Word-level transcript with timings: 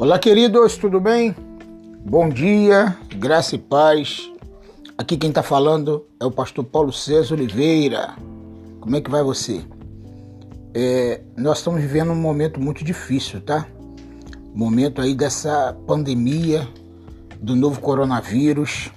Olá, 0.00 0.16
queridos, 0.16 0.76
tudo 0.76 1.00
bem? 1.00 1.34
Bom 2.04 2.28
dia, 2.28 2.96
graça 3.16 3.56
e 3.56 3.58
paz. 3.58 4.30
Aqui 4.96 5.16
quem 5.16 5.30
está 5.30 5.42
falando 5.42 6.06
é 6.20 6.24
o 6.24 6.30
pastor 6.30 6.64
Paulo 6.64 6.92
César 6.92 7.34
Oliveira. 7.34 8.14
Como 8.80 8.94
é 8.94 9.00
que 9.00 9.10
vai 9.10 9.24
você? 9.24 9.60
É, 10.72 11.20
nós 11.36 11.58
estamos 11.58 11.80
vivendo 11.80 12.12
um 12.12 12.14
momento 12.14 12.60
muito 12.60 12.84
difícil, 12.84 13.40
tá? 13.40 13.66
Momento 14.54 15.02
aí 15.02 15.16
dessa 15.16 15.76
pandemia 15.84 16.68
do 17.42 17.56
novo 17.56 17.80
coronavírus. 17.80 18.92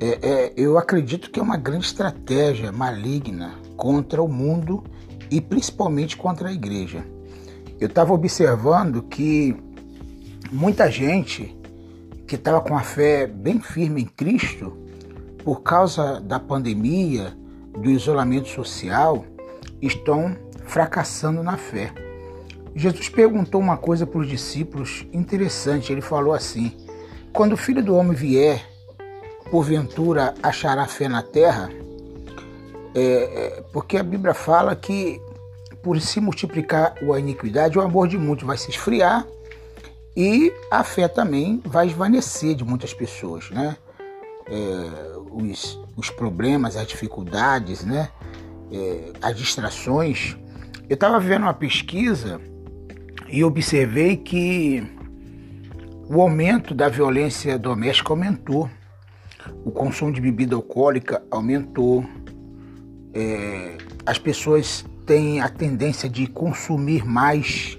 É, 0.00 0.18
é, 0.20 0.52
eu 0.56 0.78
acredito 0.78 1.30
que 1.30 1.38
é 1.38 1.42
uma 1.42 1.56
grande 1.56 1.86
estratégia 1.86 2.72
maligna 2.72 3.54
contra 3.76 4.20
o 4.20 4.26
mundo 4.26 4.82
e 5.30 5.40
principalmente 5.40 6.16
contra 6.16 6.48
a 6.48 6.52
igreja. 6.52 7.06
Eu 7.78 7.86
estava 7.86 8.12
observando 8.12 9.00
que 9.04 9.56
muita 10.52 10.90
gente 10.90 11.56
que 12.26 12.34
estava 12.34 12.60
com 12.60 12.76
a 12.76 12.82
fé 12.82 13.26
bem 13.26 13.58
firme 13.58 14.02
em 14.02 14.06
Cristo, 14.06 14.76
por 15.42 15.62
causa 15.62 16.20
da 16.20 16.38
pandemia, 16.38 17.36
do 17.72 17.90
isolamento 17.90 18.48
social, 18.48 19.24
estão 19.80 20.36
fracassando 20.66 21.42
na 21.42 21.56
fé. 21.56 21.90
Jesus 22.76 23.08
perguntou 23.08 23.60
uma 23.60 23.76
coisa 23.76 24.06
para 24.06 24.20
os 24.20 24.28
discípulos 24.28 25.06
interessante. 25.12 25.90
Ele 25.90 26.02
falou 26.02 26.34
assim: 26.34 26.76
Quando 27.32 27.54
o 27.54 27.56
filho 27.56 27.82
do 27.82 27.96
homem 27.96 28.14
vier, 28.14 28.64
porventura 29.50 30.34
achará 30.42 30.86
fé 30.86 31.08
na 31.08 31.22
terra? 31.22 31.70
É, 32.94 33.00
é, 33.00 33.64
porque 33.72 33.96
a 33.96 34.02
Bíblia 34.02 34.34
fala 34.34 34.76
que 34.76 35.20
por 35.82 35.98
se 36.00 36.20
multiplicar 36.20 36.94
a 37.12 37.18
iniquidade, 37.18 37.78
o 37.78 37.82
amor 37.82 38.06
de 38.06 38.16
muitos 38.16 38.46
vai 38.46 38.56
se 38.56 38.70
esfriar 38.70 39.26
e 40.16 40.52
a 40.70 40.84
fé 40.84 41.08
também 41.08 41.62
vai 41.64 41.86
esvanecer 41.86 42.54
de 42.54 42.64
muitas 42.64 42.92
pessoas, 42.92 43.50
né? 43.50 43.76
É, 44.46 45.18
os, 45.30 45.80
os 45.96 46.10
problemas, 46.10 46.76
as 46.76 46.86
dificuldades, 46.86 47.84
né? 47.84 48.10
É, 48.70 49.12
as 49.22 49.36
distrações. 49.36 50.36
Eu 50.88 50.94
estava 50.94 51.18
vendo 51.18 51.42
uma 51.42 51.54
pesquisa 51.54 52.40
e 53.28 53.42
observei 53.42 54.16
que 54.16 54.86
o 56.08 56.20
aumento 56.20 56.74
da 56.74 56.88
violência 56.88 57.58
doméstica 57.58 58.12
aumentou, 58.12 58.68
o 59.64 59.70
consumo 59.70 60.12
de 60.12 60.20
bebida 60.20 60.54
alcoólica 60.54 61.22
aumentou, 61.30 62.04
é, 63.14 63.78
as 64.04 64.18
pessoas 64.18 64.84
têm 65.06 65.40
a 65.40 65.48
tendência 65.48 66.08
de 66.08 66.26
consumir 66.26 67.04
mais 67.04 67.78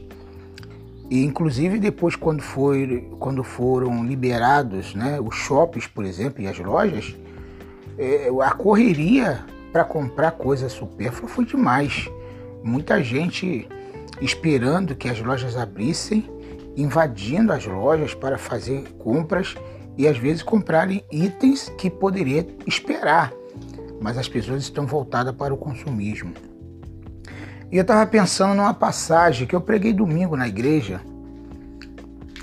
e 1.14 1.24
inclusive 1.24 1.78
depois 1.78 2.16
quando, 2.16 2.42
foi, 2.42 3.08
quando 3.20 3.44
foram 3.44 4.04
liberados 4.04 4.96
né, 4.96 5.20
os 5.22 5.36
shoppings, 5.36 5.86
por 5.86 6.04
exemplo, 6.06 6.42
e 6.42 6.48
as 6.48 6.58
lojas, 6.58 7.16
é, 8.00 8.30
a 8.42 8.50
correria 8.50 9.46
para 9.72 9.84
comprar 9.84 10.32
coisa 10.32 10.68
supérflua 10.68 11.30
foi 11.30 11.46
demais. 11.46 12.10
Muita 12.64 13.04
gente 13.04 13.70
esperando 14.22 14.96
que 14.96 15.08
as 15.08 15.22
lojas 15.22 15.56
abrissem, 15.56 16.28
invadindo 16.76 17.54
as 17.54 17.64
lojas 17.64 18.16
para 18.16 18.40
fazer 18.40 18.82
compras 18.98 19.54
e 19.96 20.08
às 20.08 20.18
vezes 20.18 20.42
comprarem 20.42 21.06
itens 21.12 21.72
que 21.78 21.92
poderia 21.92 22.44
esperar, 22.66 23.32
mas 24.02 24.18
as 24.18 24.28
pessoas 24.28 24.64
estão 24.64 24.88
voltadas 24.88 25.36
para 25.36 25.54
o 25.54 25.58
consumismo. 25.58 26.34
E 27.74 27.78
eu 27.78 27.82
estava 27.82 28.06
pensando 28.06 28.54
numa 28.54 28.72
passagem 28.72 29.48
que 29.48 29.56
eu 29.56 29.60
preguei 29.60 29.92
domingo 29.92 30.38
na 30.38 30.48
igreja 30.48 31.02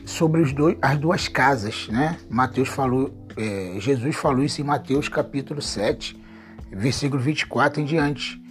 sobre 0.05 0.43
dois, 0.53 0.77
as 0.83 0.99
duas 0.99 1.29
casas, 1.29 1.87
né? 1.87 2.19
Mateus 2.29 2.69
falou, 2.69 3.15
é, 3.37 3.77
Jesus 3.79 4.17
falou 4.17 4.43
isso 4.43 4.61
em 4.61 4.65
Mateus 4.65 5.09
capítulo 5.09 5.63
7, 5.63 6.21
versículo 6.73 7.23
24 7.23 7.81
em 7.81 7.85
diante. 7.85 8.43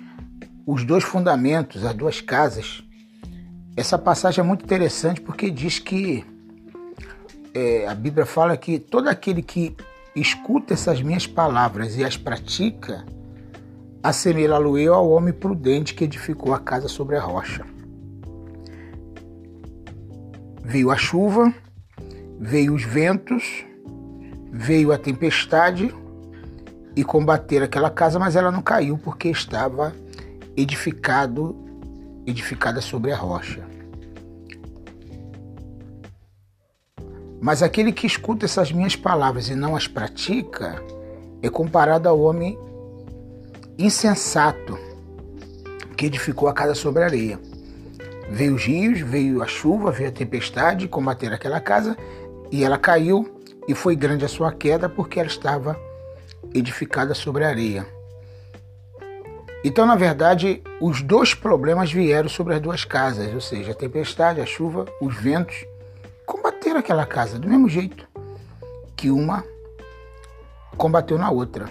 Os 0.65 0.85
dois 0.85 1.03
fundamentos, 1.03 1.83
as 1.83 1.93
duas 1.93 2.21
casas. 2.21 2.81
Essa 3.75 3.97
passagem 3.97 4.41
é 4.41 4.47
muito 4.47 4.63
interessante 4.63 5.19
porque 5.19 5.51
diz 5.51 5.79
que 5.79 6.25
é, 7.53 7.89
a 7.89 7.93
Bíblia 7.93 8.25
fala 8.25 8.55
que 8.55 8.79
todo 8.79 9.09
aquele 9.09 9.41
que 9.41 9.75
escuta 10.15 10.75
essas 10.75 11.01
minhas 11.01 11.27
palavras 11.27 11.97
e 11.97 12.05
as 12.05 12.15
pratica, 12.15 13.05
assemelhá-lo 14.03 14.77
eu 14.77 14.93
ao 14.93 15.09
homem 15.09 15.33
prudente 15.33 15.93
que 15.93 16.03
edificou 16.03 16.53
a 16.53 16.59
casa 16.59 16.87
sobre 16.87 17.15
a 17.15 17.21
rocha. 17.21 17.65
Veio 20.63 20.91
a 20.91 20.97
chuva, 20.97 21.53
veio 22.39 22.73
os 22.73 22.83
ventos, 22.83 23.65
veio 24.51 24.91
a 24.91 24.97
tempestade 24.97 25.93
e 26.95 27.03
combater 27.03 27.63
aquela 27.63 27.89
casa, 27.89 28.19
mas 28.19 28.35
ela 28.35 28.51
não 28.51 28.61
caiu 28.61 28.97
porque 28.97 29.29
estava 29.29 29.93
edificado, 30.55 31.55
edificada 32.25 32.81
sobre 32.81 33.11
a 33.11 33.17
rocha. 33.17 33.67
Mas 37.41 37.63
aquele 37.63 37.91
que 37.91 38.05
escuta 38.05 38.45
essas 38.45 38.71
minhas 38.71 38.95
palavras 38.95 39.47
e 39.49 39.55
não 39.55 39.75
as 39.75 39.87
pratica 39.87 40.81
é 41.41 41.49
comparado 41.49 42.09
ao 42.09 42.19
homem 42.19 42.57
insensato 43.79 44.77
que 45.95 46.05
edificou 46.05 46.49
a 46.49 46.53
casa 46.53 46.75
sobre 46.75 47.01
a 47.01 47.05
areia. 47.05 47.39
Veio 48.29 48.55
os 48.55 48.65
rios, 48.65 48.99
veio 48.99 49.41
a 49.41 49.47
chuva, 49.47 49.89
veio 49.89 50.09
a 50.09 50.11
tempestade, 50.11 50.87
combater 50.87 51.31
aquela 51.31 51.61
casa 51.61 51.97
e 52.51 52.63
ela 52.63 52.77
caiu 52.77 53.41
e 53.69 53.73
foi 53.73 53.95
grande 53.95 54.25
a 54.25 54.27
sua 54.27 54.51
queda 54.51 54.89
porque 54.89 55.17
ela 55.17 55.29
estava 55.29 55.79
edificada 56.53 57.13
sobre 57.13 57.45
a 57.45 57.47
areia. 57.47 57.87
Então, 59.63 59.85
na 59.85 59.95
verdade, 59.95 60.61
os 60.81 61.01
dois 61.01 61.33
problemas 61.33 61.91
vieram 61.91 62.27
sobre 62.27 62.55
as 62.55 62.61
duas 62.61 62.83
casas, 62.83 63.33
ou 63.33 63.41
seja, 63.41 63.71
a 63.71 63.75
tempestade, 63.75 64.41
a 64.41 64.45
chuva, 64.45 64.85
os 65.01 65.15
ventos 65.15 65.65
combateram 66.25 66.79
aquela 66.79 67.05
casa 67.05 67.39
do 67.39 67.47
mesmo 67.47 67.69
jeito 67.69 68.07
que 68.95 69.09
uma 69.09 69.43
combateu 70.77 71.17
na 71.17 71.29
outra. 71.29 71.69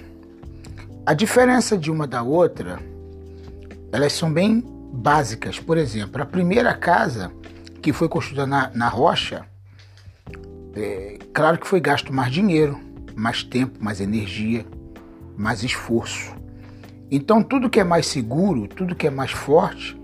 A 1.09 1.15
diferença 1.15 1.79
de 1.79 1.91
uma 1.91 2.07
da 2.07 2.23
outra, 2.23 2.79
elas 3.91 4.13
são 4.13 4.31
bem 4.31 4.63
básicas. 4.93 5.59
Por 5.59 5.79
exemplo, 5.79 6.21
a 6.21 6.27
primeira 6.27 6.75
casa 6.75 7.33
que 7.81 7.95
foi 7.95 8.11
construída 8.11 8.47
na, 8.47 8.71
na 8.75 8.89
rocha, 8.89 9.47
é, 10.77 11.19
claro 11.33 11.57
que 11.57 11.67
foi 11.67 11.81
gasto 11.81 12.13
mais 12.13 12.31
dinheiro, 12.31 12.79
mais 13.17 13.43
tempo, 13.43 13.83
mais 13.83 14.03
energia, 14.03 14.67
mais 15.35 15.63
esforço. 15.63 16.35
Então, 17.11 17.43
tudo 17.43 17.71
que 17.71 17.81
é 17.81 17.85
mais 17.85 18.07
seguro, 18.07 18.69
tudo 18.69 18.95
que 18.95 19.07
é 19.07 19.11
mais 19.11 19.31
forte, 19.31 19.99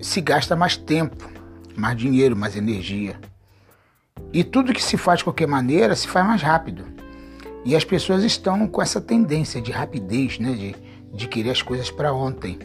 se 0.00 0.20
gasta 0.20 0.54
mais 0.54 0.76
tempo, 0.76 1.28
mais 1.76 1.96
dinheiro, 1.96 2.36
mais 2.36 2.54
energia. 2.54 3.18
E 4.32 4.44
tudo 4.44 4.72
que 4.72 4.80
se 4.80 4.96
faz 4.96 5.18
de 5.18 5.24
qualquer 5.24 5.48
maneira 5.48 5.96
se 5.96 6.06
faz 6.06 6.24
mais 6.24 6.40
rápido. 6.40 6.97
E 7.64 7.76
as 7.76 7.84
pessoas 7.84 8.22
estão 8.24 8.66
com 8.66 8.80
essa 8.80 9.00
tendência 9.00 9.60
de 9.60 9.70
rapidez, 9.72 10.38
né? 10.38 10.52
de, 10.52 10.76
de 11.12 11.28
querer 11.28 11.50
as 11.50 11.62
coisas 11.62 11.90
para 11.90 12.12
ontem. 12.12 12.58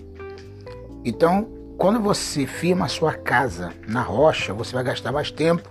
Então, 1.04 1.48
quando 1.78 2.00
você 2.00 2.46
firma 2.46 2.86
a 2.86 2.90
sua 2.90 3.14
casa 3.14 3.74
na 3.88 4.02
rocha, 4.02 4.54
você 4.54 4.74
vai 4.74 4.84
gastar 4.84 5.12
mais 5.12 5.32
tempo, 5.32 5.70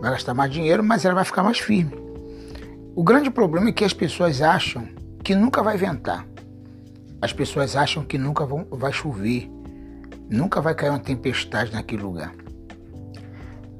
vai 0.00 0.12
gastar 0.12 0.32
mais 0.32 0.50
dinheiro, 0.50 0.82
mas 0.82 1.04
ela 1.04 1.14
vai 1.14 1.24
ficar 1.24 1.42
mais 1.42 1.58
firme. 1.58 1.92
O 2.94 3.02
grande 3.02 3.30
problema 3.30 3.68
é 3.68 3.72
que 3.72 3.84
as 3.84 3.92
pessoas 3.92 4.40
acham 4.40 4.88
que 5.22 5.34
nunca 5.34 5.62
vai 5.62 5.76
ventar. 5.76 6.26
As 7.20 7.32
pessoas 7.32 7.76
acham 7.76 8.04
que 8.04 8.18
nunca 8.18 8.44
vão, 8.44 8.66
vai 8.70 8.92
chover, 8.92 9.50
nunca 10.28 10.60
vai 10.60 10.74
cair 10.74 10.90
uma 10.90 10.98
tempestade 10.98 11.72
naquele 11.72 12.02
lugar. 12.02 12.34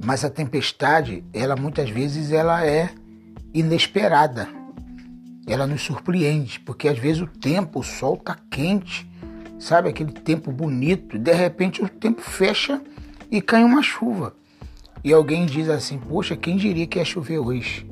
Mas 0.03 0.23
a 0.23 0.29
tempestade, 0.29 1.23
ela 1.33 1.55
muitas 1.55 1.89
vezes 1.89 2.31
ela 2.31 2.65
é 2.65 2.89
inesperada. 3.53 4.47
Ela 5.45 5.67
nos 5.67 5.81
surpreende, 5.81 6.59
porque 6.59 6.87
às 6.87 6.97
vezes 6.97 7.21
o 7.21 7.27
tempo, 7.27 7.79
o 7.79 7.83
sol 7.83 8.15
está 8.15 8.37
quente, 8.49 9.09
sabe 9.59 9.89
aquele 9.89 10.11
tempo 10.11 10.51
bonito, 10.51 11.19
de 11.19 11.33
repente 11.33 11.83
o 11.83 11.89
tempo 11.89 12.21
fecha 12.21 12.81
e 13.29 13.41
cai 13.41 13.63
uma 13.63 13.81
chuva. 13.81 14.35
E 15.03 15.11
alguém 15.11 15.45
diz 15.45 15.69
assim: 15.69 15.97
"Poxa, 15.97 16.35
quem 16.35 16.55
diria 16.55 16.87
que 16.87 16.97
ia 16.97 17.05
chover 17.05 17.39
hoje?" 17.39 17.85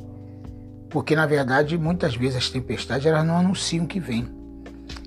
Porque 0.90 1.16
na 1.16 1.26
verdade, 1.26 1.78
muitas 1.78 2.16
vezes 2.16 2.38
as 2.38 2.50
tempestades 2.50 3.06
elas 3.06 3.26
não 3.26 3.38
anunciam 3.38 3.86
que 3.86 4.00
vem. 4.00 4.28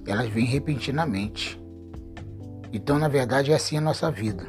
Elas 0.06 0.28
vêm 0.28 0.44
repentinamente. 0.44 1.60
Então, 2.72 2.98
na 2.98 3.08
verdade, 3.08 3.52
é 3.52 3.54
assim 3.54 3.76
a 3.76 3.80
nossa 3.80 4.10
vida. 4.10 4.46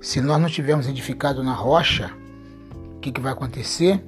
Se 0.00 0.20
nós 0.20 0.40
não 0.40 0.48
tivermos 0.48 0.86
edificado 0.86 1.42
na 1.42 1.52
rocha, 1.52 2.10
o 2.96 3.00
que, 3.00 3.10
que 3.10 3.20
vai 3.20 3.32
acontecer? 3.32 4.02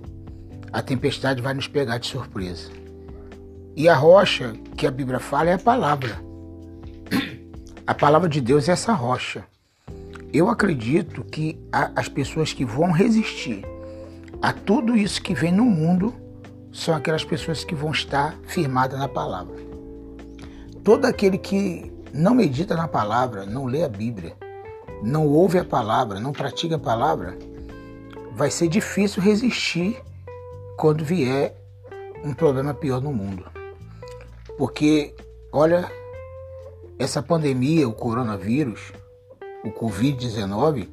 A 0.74 0.82
tempestade 0.82 1.40
vai 1.40 1.54
nos 1.54 1.68
pegar 1.68 1.98
de 1.98 2.08
surpresa. 2.08 2.68
E 3.76 3.88
a 3.88 3.94
rocha 3.94 4.54
que 4.76 4.88
a 4.88 4.90
Bíblia 4.90 5.20
fala 5.20 5.50
é 5.50 5.52
a 5.52 5.58
palavra. 5.58 6.20
A 7.86 7.94
palavra 7.94 8.28
de 8.28 8.40
Deus 8.40 8.68
é 8.68 8.72
essa 8.72 8.92
rocha. 8.92 9.44
Eu 10.32 10.48
acredito 10.48 11.22
que 11.22 11.56
as 11.70 12.08
pessoas 12.08 12.52
que 12.52 12.64
vão 12.64 12.90
resistir 12.90 13.64
a 14.42 14.52
tudo 14.52 14.96
isso 14.96 15.22
que 15.22 15.32
vem 15.32 15.52
no 15.52 15.64
mundo 15.64 16.12
são 16.72 16.92
aquelas 16.92 17.22
pessoas 17.22 17.62
que 17.62 17.72
vão 17.76 17.92
estar 17.92 18.36
firmadas 18.48 18.98
na 18.98 19.06
palavra. 19.06 19.54
Todo 20.82 21.04
aquele 21.04 21.38
que 21.38 21.92
não 22.12 22.34
medita 22.34 22.74
na 22.74 22.88
palavra, 22.88 23.46
não 23.46 23.66
lê 23.66 23.84
a 23.84 23.88
Bíblia, 23.88 24.36
não 25.04 25.24
ouve 25.24 25.56
a 25.56 25.64
palavra, 25.64 26.18
não 26.18 26.32
pratica 26.32 26.74
a 26.74 26.80
palavra, 26.80 27.38
vai 28.34 28.50
ser 28.50 28.66
difícil 28.66 29.22
resistir 29.22 30.02
quando 30.76 31.04
vier 31.04 31.56
um 32.24 32.32
problema 32.32 32.74
pior 32.74 33.00
no 33.00 33.12
mundo. 33.12 33.44
Porque, 34.56 35.14
olha, 35.52 35.90
essa 36.98 37.22
pandemia, 37.22 37.88
o 37.88 37.92
coronavírus, 37.92 38.92
o 39.64 39.70
Covid-19, 39.70 40.88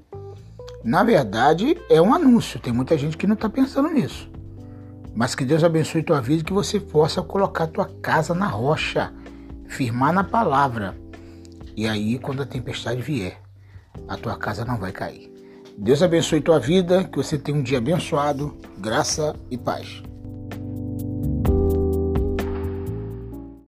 na 0.84 1.04
verdade 1.04 1.78
é 1.90 2.02
um 2.02 2.14
anúncio. 2.14 2.60
Tem 2.60 2.74
muita 2.74 2.98
gente 2.98 3.18
que 3.18 3.28
não 3.28 3.36
está 3.36 3.50
pensando 3.50 3.90
nisso. 3.90 4.30
Mas 5.14 5.36
que 5.36 5.46
Deus 5.46 5.64
abençoe 5.64 6.04
tua 6.04 6.22
vida 6.22 6.42
e 6.42 6.46
que 6.46 6.54
você 6.54 6.80
possa 6.80 7.22
colocar 7.22 7.68
tua 7.68 7.86
casa 8.02 8.34
na 8.34 8.48
rocha, 8.48 9.14
firmar 9.68 10.14
na 10.14 10.24
palavra. 10.24 10.96
E 11.76 11.88
aí, 11.88 12.18
quando 12.18 12.42
a 12.42 12.46
tempestade 12.46 13.02
vier, 13.02 13.40
a 14.08 14.18
tua 14.18 14.38
casa 14.38 14.66
não 14.66 14.78
vai 14.78 14.92
cair. 14.92 15.31
Deus 15.78 16.04
abençoe 16.04 16.42
tua 16.42 16.60
vida, 16.60 17.04
que 17.04 17.18
você 17.18 17.38
tenha 17.38 17.58
um 17.58 17.64
dia 17.64 17.78
abençoado, 17.80 18.58
graça 18.78 19.36
e 19.50 19.58
paz. 19.58 20.04